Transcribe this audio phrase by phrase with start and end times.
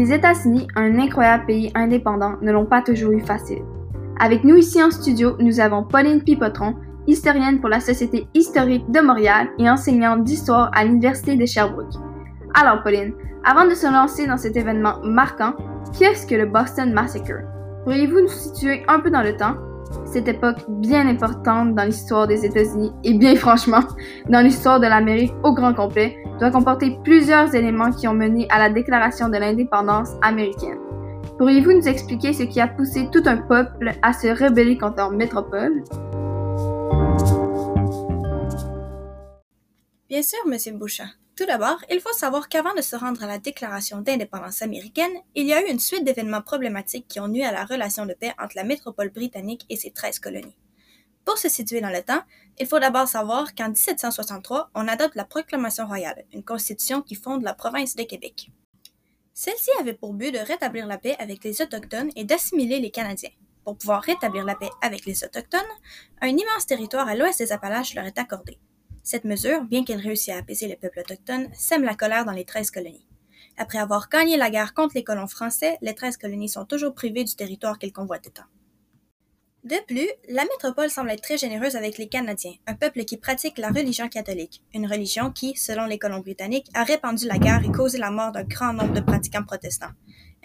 [0.00, 3.62] Les États-Unis, un incroyable pays indépendant, ne l'ont pas toujours eu facile.
[4.18, 6.74] Avec nous ici en studio, nous avons Pauline Pipotron,
[7.06, 11.92] historienne pour la Société historique de Montréal et enseignante d'histoire à l'Université de Sherbrooke.
[12.54, 13.12] Alors Pauline,
[13.44, 15.52] avant de se lancer dans cet événement marquant,
[15.98, 17.44] qu'est-ce que le Boston Massacre?
[17.84, 19.56] Pourriez-vous nous situer un peu dans le temps?
[20.04, 23.82] Cette époque bien importante dans l'histoire des États-Unis et bien franchement
[24.28, 28.58] dans l'histoire de l'Amérique au grand complet doit comporter plusieurs éléments qui ont mené à
[28.58, 30.78] la déclaration de l'indépendance américaine.
[31.38, 35.10] Pourriez-vous nous expliquer ce qui a poussé tout un peuple à se rebeller contre leur
[35.10, 35.84] métropole?
[40.08, 41.19] Bien sûr, Monsieur Bouchard.
[41.40, 45.46] Tout d'abord, il faut savoir qu'avant de se rendre à la déclaration d'indépendance américaine, il
[45.46, 48.34] y a eu une suite d'événements problématiques qui ont nuit à la relation de paix
[48.38, 50.54] entre la métropole britannique et ses 13 colonies.
[51.24, 52.20] Pour se situer dans le temps,
[52.58, 57.42] il faut d'abord savoir qu'en 1763, on adopte la Proclamation royale, une constitution qui fonde
[57.42, 58.50] la province de Québec.
[59.32, 63.32] Celle-ci avait pour but de rétablir la paix avec les Autochtones et d'assimiler les Canadiens.
[63.64, 65.60] Pour pouvoir rétablir la paix avec les Autochtones,
[66.20, 68.58] un immense territoire à l'ouest des Appalaches leur est accordé.
[69.02, 72.44] Cette mesure, bien qu'elle réussisse à apaiser le peuple autochtone, sème la colère dans les
[72.44, 73.06] 13 colonies.
[73.56, 77.24] Après avoir gagné la guerre contre les colons français, les 13 colonies sont toujours privées
[77.24, 78.44] du territoire qu'elles convoitent tant.
[79.64, 83.58] De plus, la métropole semble être très généreuse avec les Canadiens, un peuple qui pratique
[83.58, 87.70] la religion catholique, une religion qui, selon les colons britanniques, a répandu la guerre et
[87.70, 89.92] causé la mort d'un grand nombre de pratiquants protestants.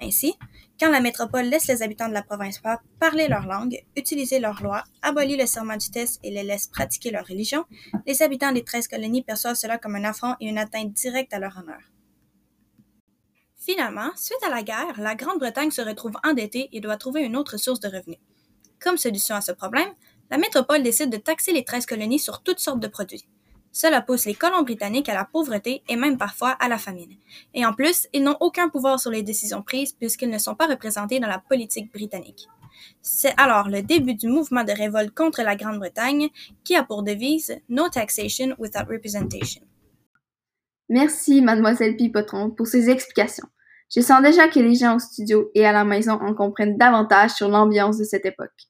[0.01, 0.33] Ainsi,
[0.79, 2.61] quand la métropole laisse les habitants de la province
[2.99, 7.11] parler leur langue, utiliser leurs lois, abolit le serment du test et les laisse pratiquer
[7.11, 7.63] leur religion,
[8.05, 11.39] les habitants des 13 colonies perçoivent cela comme un affront et une atteinte directe à
[11.39, 11.79] leur honneur.
[13.57, 17.57] Finalement, suite à la guerre, la Grande-Bretagne se retrouve endettée et doit trouver une autre
[17.57, 18.19] source de revenus.
[18.79, 19.89] Comme solution à ce problème,
[20.29, 23.27] la métropole décide de taxer les 13 colonies sur toutes sortes de produits.
[23.75, 27.17] Cela pousse les colons britanniques à la pauvreté et même parfois à la famine.
[27.53, 30.67] Et en plus, ils n'ont aucun pouvoir sur les décisions prises puisqu'ils ne sont pas
[30.67, 32.47] représentés dans la politique britannique.
[33.01, 36.29] C'est alors le début du mouvement de révolte contre la Grande-Bretagne
[36.63, 39.63] qui a pour devise No taxation without representation.
[40.87, 43.49] Merci, mademoiselle Pipotron, pour ces explications.
[43.93, 47.31] Je sens déjà que les gens au studio et à la maison en comprennent davantage
[47.31, 48.69] sur l'ambiance de cette époque.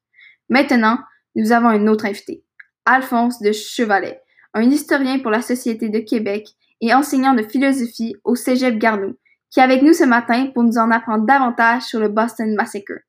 [0.49, 0.97] Maintenant,
[1.35, 2.43] nous avons un autre invité,
[2.85, 4.19] Alphonse de Chevalet,
[4.55, 6.47] un historien pour la Société de Québec
[6.81, 9.19] et enseignant de philosophie au Cégep Garneau,
[9.51, 13.01] qui est avec nous ce matin pour nous en apprendre davantage sur le Boston Massacre.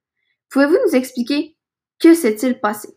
[0.51, 1.57] Pouvez-vous nous expliquer
[2.01, 2.89] que s'est-il passé?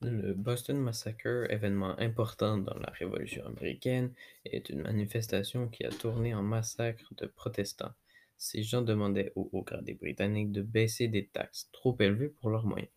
[0.00, 4.12] Le Boston Massacre, événement important dans la Révolution américaine,
[4.44, 7.92] est une manifestation qui a tourné en massacre de protestants.
[8.36, 12.66] Ces gens demandaient aux hauts gradés britanniques de baisser des taxes trop élevées pour leurs
[12.66, 12.90] moyens.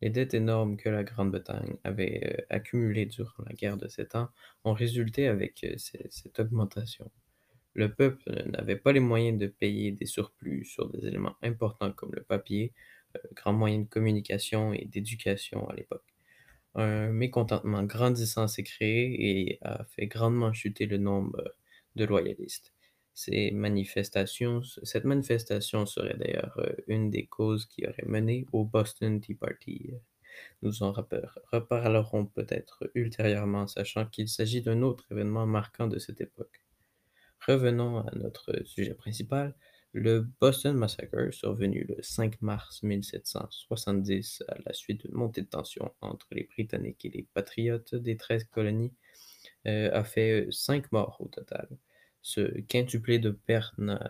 [0.00, 4.28] Les dettes énormes que la Grande-Bretagne avait euh, accumulées durant la guerre de Sept Ans
[4.64, 7.10] ont résulté avec euh, cette augmentation.
[7.74, 12.12] Le peuple n'avait pas les moyens de payer des surplus sur des éléments importants comme
[12.14, 12.72] le papier,
[13.16, 16.14] euh, grand moyen de communication et d'éducation à l'époque.
[16.74, 21.42] Un mécontentement grandissant s'est créé et a fait grandement chuter le nombre
[21.96, 22.72] de loyalistes
[23.18, 29.90] cette manifestation serait d'ailleurs euh, une des causes qui aurait mené au Boston Tea Party.
[30.62, 36.62] Nous en reparlerons peut-être ultérieurement, sachant qu'il s'agit d'un autre événement marquant de cette époque.
[37.44, 39.56] Revenons à notre sujet principal.
[39.92, 45.92] Le Boston Massacre, survenu le 5 mars 1770 à la suite d'une montée de tension
[46.00, 48.92] entre les Britanniques et les Patriotes des 13 colonies,
[49.66, 51.68] euh, a fait cinq morts au total.
[52.22, 54.00] Ce quintuplé de pertes n'a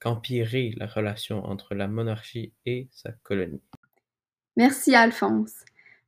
[0.00, 3.62] qu'empiré la relation entre la monarchie et sa colonie.
[4.56, 5.52] Merci Alphonse.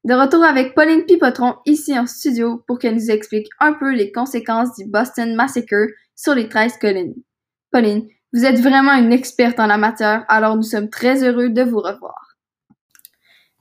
[0.05, 4.13] De retour avec Pauline Pipotron ici en studio pour qu'elle nous explique un peu les
[4.13, 7.25] conséquences du Boston Massacre sur les 13 colonies.
[7.71, 11.63] Pauline, vous êtes vraiment une experte en la matière, alors nous sommes très heureux de
[11.63, 12.37] vous revoir.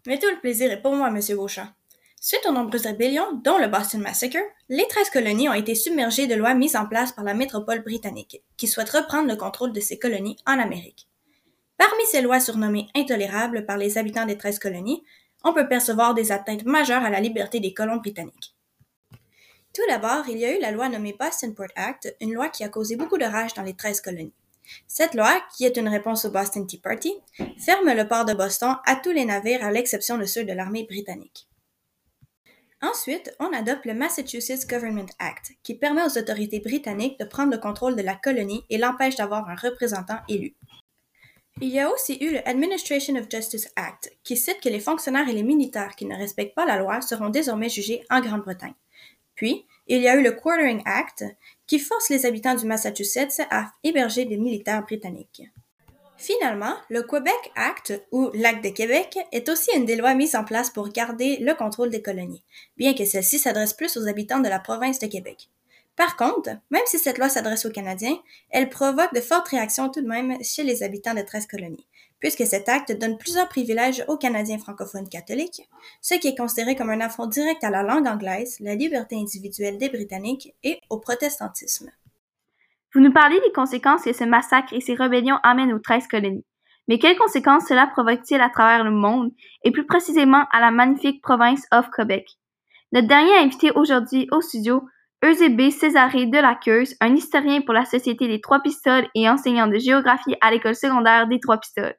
[0.06, 1.68] Mais tout le plaisir est pour moi, Monsieur Beauchamp.
[2.20, 4.40] Suite aux nombreuses rébellions, dont le Boston Massacre,
[4.70, 8.42] les 13 colonies ont été submergées de lois mises en place par la métropole britannique,
[8.58, 11.08] qui souhaite reprendre le contrôle de ces colonies en Amérique.
[11.78, 15.04] Parmi ces lois surnommées intolérables par les habitants des 13 colonies,
[15.44, 18.56] on peut percevoir des atteintes majeures à la liberté des colons britanniques.
[19.74, 22.64] Tout d'abord, il y a eu la loi nommée Boston Port Act, une loi qui
[22.64, 24.34] a causé beaucoup de rage dans les 13 colonies.
[24.88, 27.14] Cette loi, qui est une réponse au Boston Tea Party,
[27.60, 30.84] ferme le port de Boston à tous les navires à l'exception de ceux de l'armée
[30.84, 31.48] britannique.
[32.82, 37.58] Ensuite, on adopte le Massachusetts Government Act, qui permet aux autorités britanniques de prendre le
[37.58, 40.56] contrôle de la colonie et l'empêche d'avoir un représentant élu.
[41.60, 45.28] Il y a aussi eu le Administration of Justice Act, qui cite que les fonctionnaires
[45.28, 48.76] et les militaires qui ne respectent pas la loi seront désormais jugés en Grande-Bretagne.
[49.34, 51.26] Puis, il y a eu le Quartering Act,
[51.66, 55.44] qui force les habitants du Massachusetts à héberger des militaires britanniques.
[56.18, 60.44] Finalement, le Quebec Act, ou l'Acte de Québec, est aussi une des lois mises en
[60.44, 62.44] place pour garder le contrôle des colonies,
[62.76, 65.50] bien que celle-ci s'adresse plus aux habitants de la province de Québec.
[65.96, 68.18] Par contre, même si cette loi s'adresse aux Canadiens,
[68.50, 71.88] elle provoque de fortes réactions tout de même chez les habitants de 13 colonies,
[72.20, 75.68] puisque cet acte donne plusieurs privilèges aux Canadiens francophones catholiques,
[76.02, 79.78] ce qui est considéré comme un affront direct à la langue anglaise, la liberté individuelle
[79.78, 81.92] des Britanniques et au protestantisme.
[82.94, 86.46] Vous nous parlez des conséquences que ce massacre et ces rébellions amènent aux 13 colonies.
[86.88, 89.32] Mais quelles conséquences cela provoque-t-il à travers le monde,
[89.64, 92.26] et plus précisément à la magnifique province of Québec?
[92.94, 94.88] Notre dernier invité aujourd'hui au studio
[95.26, 100.36] Eusébé Césaré Delaqueuse, un historien pour la Société des Trois Pistoles et enseignant de géographie
[100.42, 101.96] à l'école secondaire des Trois Pistoles.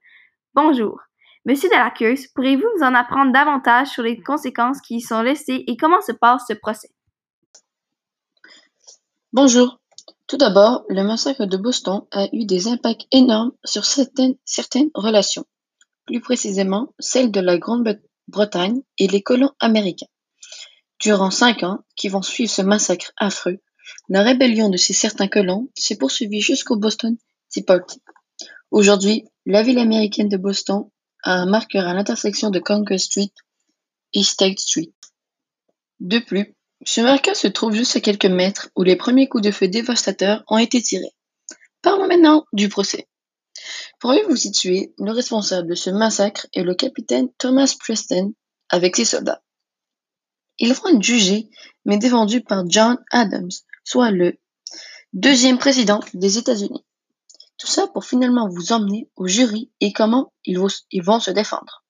[0.54, 1.00] Bonjour.
[1.44, 5.76] Monsieur Delaqueuse, pourriez-vous nous en apprendre davantage sur les conséquences qui y sont laissées et
[5.76, 6.88] comment se passe ce procès?
[9.32, 9.78] Bonjour.
[10.28, 14.36] Tout d'abord, le massacre de Boston a eu des impacts énormes sur certaines,
[14.94, 15.46] relations,
[16.04, 20.06] plus précisément celles de la Grande-Bretagne et les colons américains.
[21.00, 23.58] Durant cinq ans qui vont suivre ce massacre affreux,
[24.10, 27.16] la rébellion de ces certains colons s'est poursuivie jusqu'au Boston
[27.48, 28.02] Tea Party.
[28.70, 30.90] Aujourd'hui, la ville américaine de Boston
[31.22, 33.32] a un marqueur à l'intersection de Congress Street
[34.12, 34.92] et State Street.
[36.00, 36.54] De plus,
[36.84, 40.44] ce marqueur se trouve juste à quelques mètres où les premiers coups de feu dévastateurs
[40.48, 41.12] ont été tirés.
[41.82, 43.08] Parlons maintenant du procès.
[43.98, 48.32] Pour mieux vous situer, le responsable de ce massacre est le capitaine Thomas Preston
[48.68, 49.42] avec ses soldats.
[50.58, 51.50] Ils vont être jugés,
[51.84, 53.50] mais défendus par John Adams,
[53.84, 54.38] soit le
[55.12, 56.84] deuxième président des États-Unis.
[57.58, 61.84] Tout ça pour finalement vous emmener au jury et comment ils vont se défendre.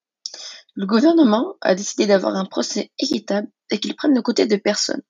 [0.78, 5.02] Le gouvernement a décidé d'avoir un procès équitable et qu'ils prennent le côté de personne.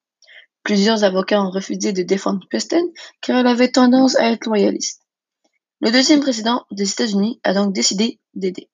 [0.63, 5.03] Plusieurs avocats ont refusé de défendre Preston car elle avait tendance à être loyaliste.
[5.83, 8.71] Le deuxième président des États-Unis a donc décidé d'aider.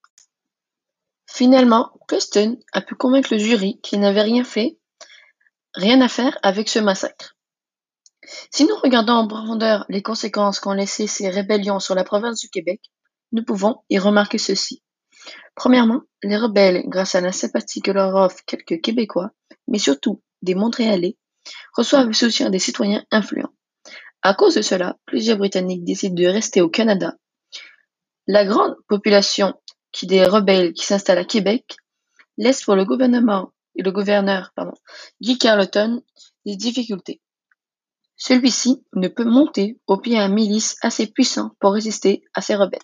[1.26, 4.79] Finalement, Preston a pu convaincre le jury qu'il n'avait rien fait,
[5.75, 7.37] rien à faire avec ce massacre.
[8.52, 12.50] Si nous regardons en profondeur les conséquences qu'ont laissées ces rébellions sur la province du
[12.50, 12.81] Québec,
[13.32, 14.84] nous pouvons y remarquer ceci.
[15.55, 19.31] Premièrement, les rebelles, grâce à la sympathie que leur offrent quelques Québécois,
[19.69, 21.17] mais surtout des Montréalais,
[21.75, 23.53] reçoivent le soutien des citoyens influents.
[24.23, 27.15] À cause de cela, plusieurs Britanniques décident de rester au Canada.
[28.26, 29.55] La grande population
[30.03, 31.77] des rebelles qui s'installent à Québec
[32.37, 34.53] laisse pour le gouvernement et le gouverneur
[35.20, 36.03] Guy Carleton
[36.44, 37.20] des difficultés.
[38.17, 42.81] Celui-ci ne peut monter au pied un milice assez puissant pour résister à ces rebelles.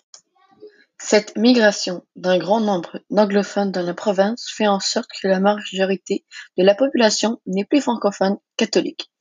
[1.03, 6.25] Cette migration d'un grand nombre d'anglophones dans la province fait en sorte que la majorité
[6.57, 9.11] de la population n'est plus francophone catholique,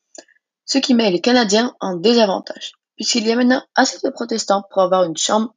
[0.66, 4.82] ce qui met les Canadiens en désavantage, puisqu'il y a maintenant assez de protestants pour
[4.82, 5.56] avoir une chambre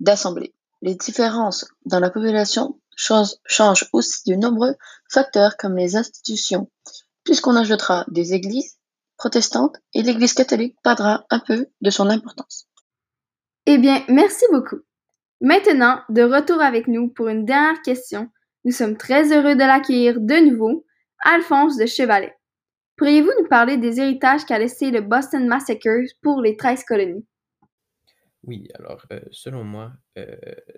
[0.00, 0.54] d'assemblée.
[0.80, 4.74] Les différences dans la population changent aussi de nombreux
[5.10, 6.70] facteurs comme les institutions,
[7.24, 8.78] puisqu'on ajoutera des églises
[9.16, 12.66] protestantes et l'Église catholique perdra un peu de son importance.
[13.66, 14.80] Eh bien, merci beaucoup.
[15.44, 18.28] Maintenant, de retour avec nous pour une dernière question,
[18.64, 20.86] nous sommes très heureux de l'accueillir de nouveau,
[21.24, 22.32] Alphonse de Chevalet.
[22.96, 27.26] Pourriez-vous nous parler des héritages qu'a laissé le Boston Massacre pour les 13 colonies?
[28.44, 29.92] Oui, alors selon moi,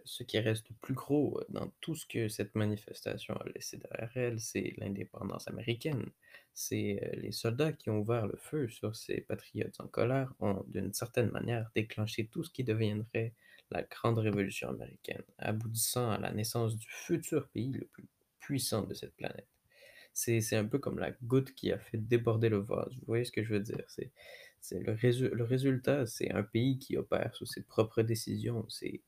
[0.04, 4.38] ce qui reste plus gros dans tout ce que cette manifestation a laissé derrière elle,
[4.38, 6.10] c'est l'indépendance américaine.
[6.52, 10.92] C'est les soldats qui ont ouvert le feu sur ces patriotes en colère, ont d'une
[10.92, 13.32] certaine manière déclenché tout ce qui deviendrait
[13.70, 18.06] la grande révolution américaine, aboutissant à la naissance du futur pays le plus
[18.40, 19.48] puissant de cette planète.
[20.12, 22.92] C'est un peu comme la goutte qui a fait déborder le vase.
[22.94, 23.82] Vous voyez ce que je veux dire?
[23.88, 24.12] C'est
[24.72, 28.66] le, le résultat, c'est un pays qui opère sous ses propres décisions.
[28.68, 29.02] C'est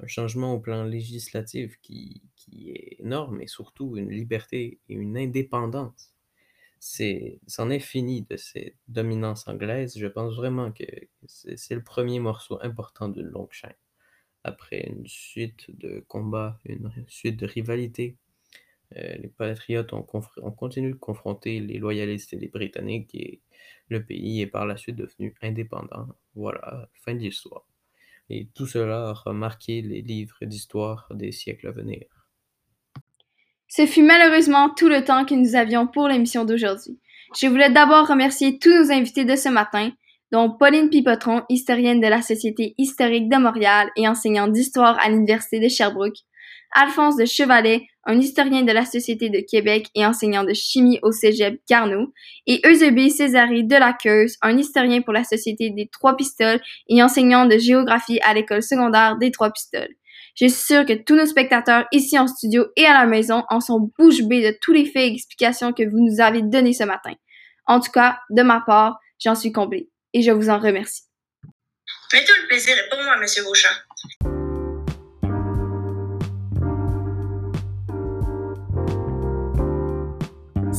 [0.00, 5.16] un changement au plan législatif qui, qui est énorme et surtout une liberté et une
[5.16, 6.12] indépendance.
[6.80, 9.96] C'en est fini de ces dominances anglaises.
[9.96, 10.84] Je pense vraiment que
[11.26, 13.74] c'est le premier morceau important d'une longue chaîne.
[14.44, 18.16] Après une suite de combats, une suite de rivalités,
[18.96, 20.06] les patriotes ont,
[20.42, 23.40] ont, continué de confronter les loyalistes et les britanniques et
[23.88, 26.08] le pays est par la suite devenu indépendant.
[26.34, 27.64] Voilà, fin de l'histoire.
[28.30, 32.06] Et tout cela aura marqué les livres d'histoire des siècles à venir.
[33.68, 36.98] Ce fut malheureusement tout le temps que nous avions pour l'émission d'aujourd'hui.
[37.40, 39.90] Je voulais d'abord remercier tous nos invités de ce matin,
[40.30, 45.60] dont Pauline Pipotron, historienne de la Société historique de Montréal et enseignante d'histoire à l'Université
[45.60, 46.18] de Sherbrooke,
[46.72, 51.12] Alphonse de Chevalet, un historien de la Société de Québec et enseignant de chimie au
[51.12, 52.12] Cégep Garneau,
[52.46, 57.58] et Eusebie Césaré Delaqueuse, un historien pour la Société des Trois Pistoles et enseignant de
[57.58, 59.94] géographie à l'école secondaire des Trois Pistoles.
[60.34, 63.60] Je suis sûre que tous nos spectateurs ici en studio et à la maison en
[63.60, 66.84] sont bouche bée de tous les faits et explications que vous nous avez donnés ce
[66.84, 67.12] matin.
[67.66, 71.02] En tout cas, de ma part, j'en suis comblée et je vous en remercie.
[72.12, 73.74] Mais tout le plaisir est pour moi, Monsieur Beauchamp.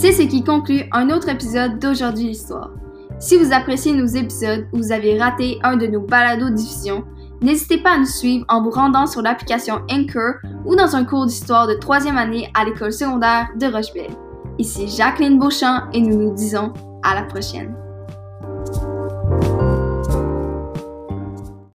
[0.04, 2.72] C'est ce qui conclut un autre épisode d'Aujourd'hui l'Histoire.
[3.20, 7.06] Si vous appréciez nos épisodes ou vous avez raté un de nos balados diffusions,
[7.42, 10.34] n'hésitez pas à nous suivre en vous rendant sur l'application Anchor
[10.66, 14.12] ou dans un cours d'histoire de troisième année à l'école secondaire de Rochebelle.
[14.60, 17.74] Ici Jacqueline Beauchamp et nous nous disons à la prochaine.